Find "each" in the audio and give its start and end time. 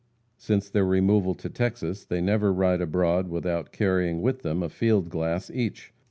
5.51-5.93